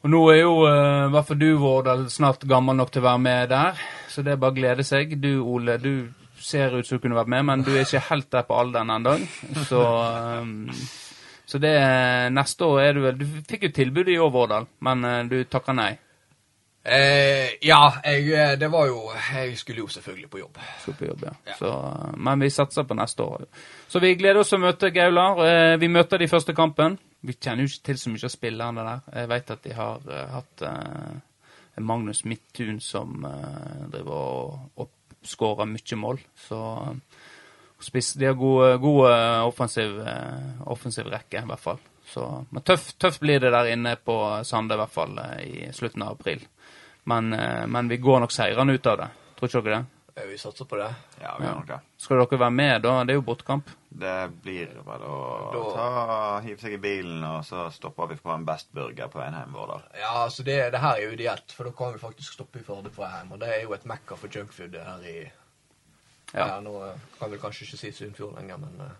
[0.04, 3.08] og nå er jo eh, i hvert fall du, Vårdal, snart gammel nok til å
[3.08, 3.80] være med der.
[4.12, 5.16] Så det er bare å glede seg.
[5.22, 8.28] Du, Ole, du ser ut som du kunne vært med, men du er ikke helt
[8.32, 9.16] der på alderen ennå.
[9.70, 10.76] Så eh,
[11.50, 11.72] så det
[12.30, 15.40] neste år er du vel Du fikk jo tilbud i år, Vårdal, men eh, du
[15.50, 15.90] takka nei.
[16.80, 19.02] Eh, ja, jeg, eh, det var jo
[19.34, 20.60] Jeg skulle jo selvfølgelig på jobb.
[20.80, 21.32] Skulle på jobb, ja.
[21.50, 21.56] Ja.
[21.58, 23.44] Så, eh, men vi satser på neste år.
[23.90, 25.42] Så vi gleder oss til å møte Gaular.
[25.44, 26.96] Eh, Vi møter de første kampen.
[27.20, 29.02] Vi kjenner jo ikke til så mye av spillerne der.
[29.20, 35.68] Jeg vet at de har eh, hatt eh, Magnus Midtun som eh, driver og oppskårer
[35.68, 36.22] mye mål.
[36.48, 36.96] Så eh,
[37.84, 41.78] spiss, de har god, god eh, offensiv, eh, offensiv rekke, i hvert fall.
[42.10, 45.72] Så, men tøft, tøft blir det der inne på Sande, i hvert fall eh, i
[45.72, 46.42] slutten av april.
[47.04, 49.08] Men, eh, men vi går nok seirende ut av det.
[49.38, 49.86] Tror ikke dere det?
[50.20, 50.88] Eh, Vi satser på det.
[51.22, 51.78] Ja, vi gjør nok det.
[52.02, 52.96] Skal dere være med da?
[53.04, 53.70] Det er jo bortekamp.
[53.90, 55.14] Det blir vel å
[55.54, 59.18] Da- ta, hive seg i bilen, og så stopper vi på en Best Burger på
[59.18, 59.72] veien hjem vår.
[59.98, 62.62] Ja, altså det, det her er jo ideelt, for da kan vi faktisk stoppe i
[62.66, 63.32] Førde på vei hjem.
[63.32, 65.16] Og det er jo et mekka for junkfood her i
[66.34, 66.60] Ja, Ja.
[66.60, 68.98] nå eh, kan vi kanskje ikke si Sunnfjord lenger, men eh,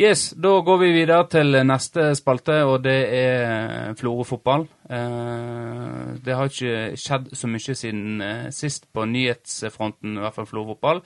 [0.00, 4.62] Yes, da går vi videre til neste spalte, og det er Florø fotball.
[4.88, 10.46] Eh, det har ikke skjedd så mye siden eh, sist på nyhetsfronten, i hvert fall
[10.48, 11.02] Florø fotball.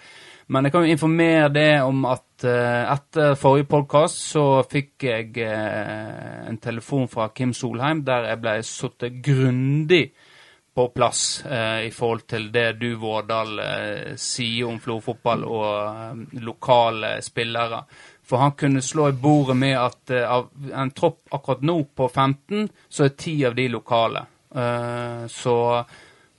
[0.47, 5.33] Men jeg kan jo informere det om at eh, etter forrige podkast så fikk jeg
[5.43, 10.05] eh, en telefon fra Kim Solheim der jeg ble satt grundig
[10.75, 16.41] på plass eh, i forhold til det du, Vårdal, eh, sier om Florfotball og eh,
[16.43, 17.85] lokale spillere.
[18.27, 22.09] For han kunne slå i bordet med at eh, av en tropp akkurat nå på
[22.09, 24.25] 15, så er ti av de lokale.
[24.55, 25.57] Eh, så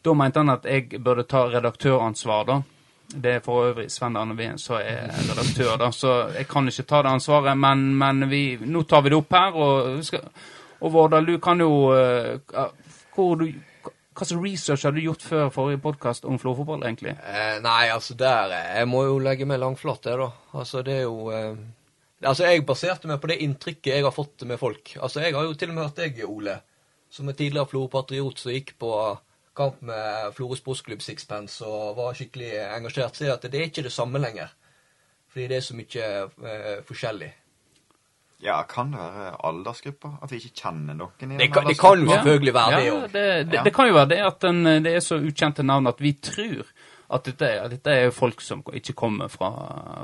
[0.01, 2.61] da mente han at jeg burde ta redaktøransvar, da.
[3.05, 6.87] Det er for øvrig Sven Arne Wien som er redaktør, da, så jeg kan ikke
[6.89, 7.55] ta det ansvaret.
[7.57, 10.11] Men, men vi, nå tar vi det opp her, og,
[10.81, 12.67] og Vårdal, du kan jo eh,
[13.15, 13.47] hvor du,
[14.15, 17.15] Hva slags research har du gjort før forrige podkast om florfotball, egentlig?
[17.19, 20.29] eh, Nei, altså der eh, Jeg må jo legge meg langflat, det, da.
[20.55, 21.57] Altså, det er jo eh,
[22.23, 24.95] Altså, Jeg baserte meg på det inntrykket jeg har fått med folk.
[25.03, 26.55] Altså, Jeg har jo til og med hørt deg, Ole,
[27.11, 28.91] som er tidligere Florø-patriot som gikk på
[29.55, 33.91] kamp med Florø sportsklubb Sixpence og var skikkelig engasjert, sier at det er ikke det
[33.95, 34.49] samme lenger.
[35.31, 37.29] Fordi det er så mye eh, forskjellig.
[38.45, 40.17] Ja, kan det være aldersgrupper?
[40.23, 42.85] At vi ikke kjenner noen i Det den kan, det kan jo selvfølgelig være det
[42.85, 43.63] Ja, det, det, Ja.
[43.65, 46.67] det kan jo være det at den, det er så ukjente navn at vi tror
[47.15, 49.49] at dette, at dette er folk som ikke kommer fra,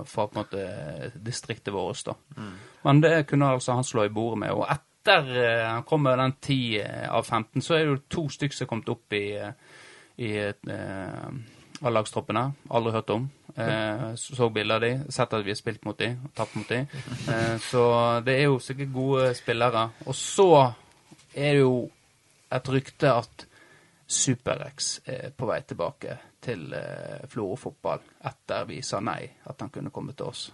[0.06, 2.04] fra på en måte distriktet vårt.
[2.06, 2.14] da.
[2.86, 4.52] Men det kunne altså han slå i bordet med.
[4.54, 8.28] Og etter eh, han kom med den 10 av 15, så er det jo to
[8.30, 9.24] stykker som er kommet opp i,
[10.22, 10.38] i, i
[10.78, 11.34] eh,
[11.82, 12.44] A-lagstroppene.
[12.70, 13.30] Aldri hørt om.
[13.56, 16.70] Eh, så bilder av de, sett at vi har spilt mot de, og tapt mot
[16.70, 16.82] de.
[17.32, 17.86] Eh, så
[18.26, 19.88] det er jo sikkert gode spillere.
[20.06, 20.50] Og så
[21.36, 21.76] er det jo
[22.52, 23.48] et rykte at
[24.12, 29.72] Super-X er på vei tilbake til eh, Florø fotball etter vi sa nei, at han
[29.72, 30.50] kunne komme til oss.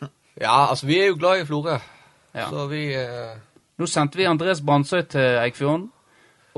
[0.36, 1.78] Ja, altså, vi er jo glad i Florø.
[2.36, 2.50] Ja.
[2.50, 3.38] Så vi eh,
[3.80, 5.86] Nå sendte vi Andres Brandsøy til Eikfjorden,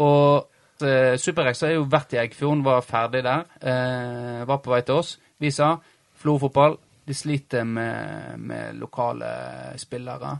[0.03, 0.49] og
[0.83, 4.99] eh, Super-X har jo vært i Eikfjorden, var ferdig der, eh, var på vei til
[4.99, 5.13] oss.
[5.39, 5.77] Vi sa
[6.19, 9.29] Florø fotball, de sliter med, med lokale
[9.79, 10.33] spillere.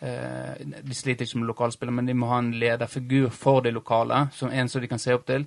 [0.00, 4.28] Eh, de sliter ikke med lokalspillere, men de må ha en lederfigur for de lokale,
[4.32, 5.46] som en som de kan se opp til.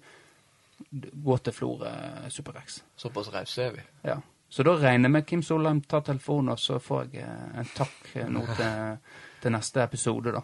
[1.23, 1.93] Gå til Florø
[2.29, 2.81] Super-X.
[2.95, 3.85] Såpass rause er vi.
[4.03, 4.19] Ja.
[4.49, 7.71] Så da regner jeg med Kim Solheim tar telefonen, og så får jeg eh, en
[7.75, 10.43] takk eh, nå til, til neste episode, da.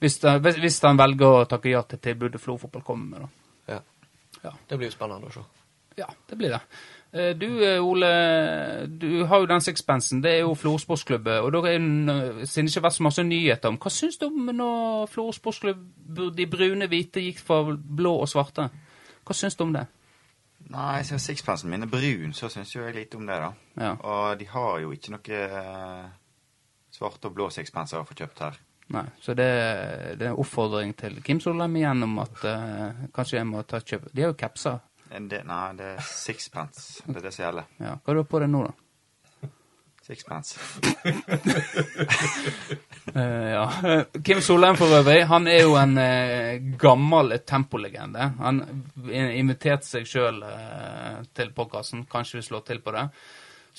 [0.00, 0.16] Hvis,
[0.56, 3.74] hvis, han velger å takke ja til tilbudet Flo fotball kommer med, da.
[3.74, 3.80] Ja.
[4.44, 4.54] Ja.
[4.68, 5.44] Det blir jo spennende å se.
[5.98, 6.62] Ja, det blir det.
[7.12, 10.22] Eh, Du, eh, Ole, du har jo den sixpensen.
[10.22, 11.26] Det er jo Florø sportsklubb.
[11.26, 14.18] Og da er det, siden det ikke har vært så masse nyheter om Hva syns
[14.18, 15.82] du om når Florø sportsklubb,
[16.36, 18.70] de brune hvite, gikk for blå og svarte?
[19.26, 19.86] Hva syns du om det?
[20.70, 23.52] Nei, siden sixpensen min er brun, så syns jeg lite om det, da.
[23.80, 23.94] Ja.
[23.96, 26.10] Og de har jo ikke noe eh,
[26.94, 28.60] svarte og blå sixpenser å få kjøpt her.
[28.90, 29.46] Nei, så det,
[30.18, 33.78] det er en oppfordring til Kim Solheim igjen om at uh, kanskje jeg må ta
[33.78, 34.08] kjøp.
[34.10, 34.80] De har jo capser.
[35.10, 37.02] Del- nei, det er sixpence.
[37.06, 37.64] Det er det som gjelder.
[37.82, 37.96] Ja.
[37.98, 38.72] Hva har du på deg nå, da?
[40.10, 40.58] Sixpence.
[43.14, 43.64] uh, ja.
[43.84, 48.30] Eh, Kim Solheim for øvrig, han er jo en uh, gammel tempolegende.
[48.40, 48.62] Han
[49.10, 52.06] in- inviterte seg sjøl uh, til podkasten.
[52.10, 53.04] Kanskje vi slår til på det.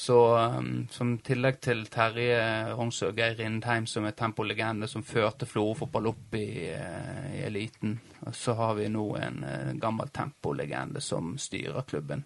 [0.01, 2.39] Så um, som tillegg til Terje
[2.73, 7.43] Rongsø og Geir Rindheim, som er tempolegende, som førte Florø fotball opp i, uh, i
[7.45, 7.99] eliten,
[8.33, 12.25] så har vi nå en uh, gammel tempolegende som styrer klubben.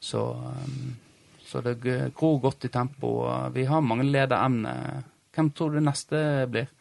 [0.00, 0.96] Så, um,
[1.44, 1.76] så det
[2.16, 3.12] gror godt i tempo.
[3.28, 5.04] og Vi har mange lederemner.
[5.36, 6.72] Hvem tror du neste blir?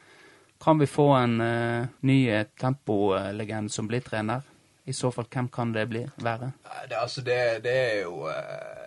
[0.63, 4.47] Kan vi få en uh, ny eh, tempolegende som blir trener?
[4.87, 6.53] I så fall, hvem kan det bli, være?
[6.87, 8.78] Det, altså, det, det er jo eh,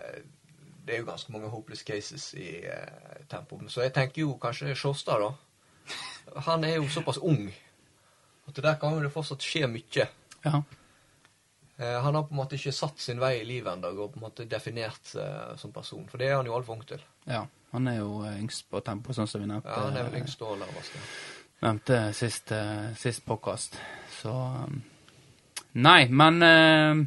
[0.83, 3.59] Det er jo ganske mange hopeless cases i eh, tempo.
[3.71, 6.39] Så jeg tenker jo kanskje Sjåstad, da.
[6.47, 7.47] Han er jo såpass ung
[8.47, 10.07] at der kan det fortsatt skje mye.
[10.43, 10.59] Ja.
[11.77, 14.19] Eh, han har på en måte ikke satt sin vei i livet ennå og på
[14.19, 16.03] en måte definert seg som person.
[16.11, 17.03] For det er han jo altfor ung til.
[17.27, 17.45] ja.
[17.73, 19.65] Han er jo eh, yngst på tempo, sånn som vi nevnte.
[19.65, 20.93] Ja, Han er vel yngst og nærmest.
[20.93, 20.99] ja.
[21.63, 23.79] nevnte sist, eh, sist påkast.
[24.19, 24.75] Så um,
[25.81, 27.01] Nei, men eh,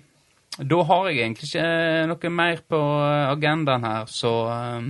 [0.57, 4.88] da har jeg egentlig ikke eh, noe mer på eh, agendaen her, så um,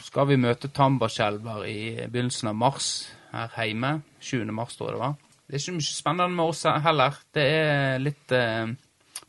[0.00, 2.90] skal vi møte Tambarskjelver i begynnelsen av mars
[3.36, 3.98] her hjemme.
[4.20, 4.46] 7.
[4.56, 5.16] mars, tror jeg det var.
[5.46, 7.18] Det er ikke mye spennende med oss heller.
[7.36, 8.72] Det er litt eh,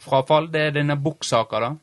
[0.01, 0.47] frafall.
[0.53, 1.73] Det er denne Bukk-saka, da.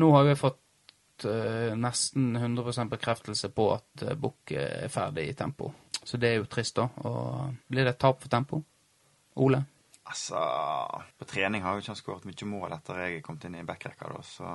[0.00, 5.36] Nå har vi fått eh, nesten 100% bekreftelse på at uh, Bukk er ferdig i
[5.38, 5.70] tempo.
[6.02, 6.88] Så det er jo trist, da.
[7.06, 8.60] Og blir det et tap for tempo?
[9.40, 9.62] Ole?
[10.10, 10.40] Altså,
[11.20, 14.08] på trening har jo ikke han skåret mye mål etter jeg kom inn i backrekka,
[14.10, 14.52] da, så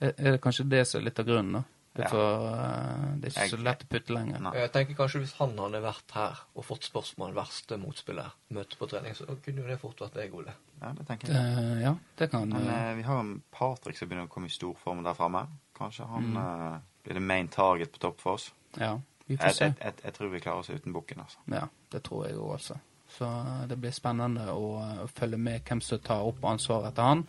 [0.00, 1.64] Er er det kanskje det som er litt av grunnen, da?
[1.94, 2.10] Det er, Ja.
[2.10, 4.40] for, uh, det er ikke Jeg- så lett å putte lenger.
[4.42, 4.52] Nei.
[4.58, 8.88] Jeg tenker kanskje Hvis han hadde vært her og fått spørsmål verste motspiller møte på
[8.90, 10.52] trening, så kunne jo det fort vært deg, Ole.
[10.82, 11.36] ja, det tenker jeg.
[11.36, 14.48] Eh, ja, det kan Men eh, vi har en Patrick som begynner å komme i
[14.50, 15.46] storform der framme.
[15.76, 16.36] Kanskje han Mm.
[16.36, 18.52] uh, blir det main target på topp for oss.
[18.76, 19.64] Ja, vi får Jeg, se.
[19.64, 21.38] jeg, jeg, jeg tror vi klarer oss uten bukken, altså.
[21.48, 22.76] Ja, det tror jeg òg, altså.
[23.18, 23.28] Så
[23.68, 24.80] det blir spennende å,
[25.14, 27.20] følge med hvem som tar opp ansvaret etter han.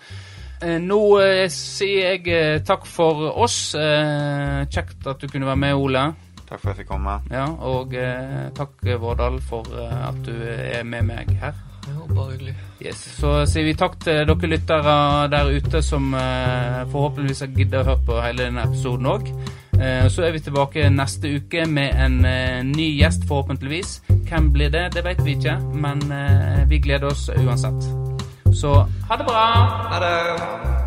[0.66, 3.76] Eh, nå eh, sier jeg eh, takk for oss.
[3.78, 6.08] Eh, kjekt at du kunne være med, Ole.
[6.46, 7.20] Takk for at jeg fikk komme.
[7.30, 11.54] Ja, og eh, takk, Vårdal, for at du er med meg her.
[11.86, 12.56] Ja, bare hyggelig.
[12.82, 13.04] Yes.
[13.20, 14.96] Så sier vi takk til dere lyttere
[15.30, 19.30] der ute som forhåpentligvis har giddet å høre på hele denne episoden òg.
[19.82, 24.02] Eh, så er vi tilbake neste uke med en eh, ny gjest, forhåpentligvis.
[24.30, 24.88] Hvem blir det?
[24.96, 27.92] Det vet vi ikke, men eh, vi gleder oss uansett.
[28.56, 29.46] Så ha det bra!
[29.92, 30.85] Ha det!